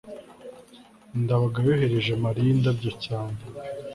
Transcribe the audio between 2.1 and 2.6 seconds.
mariya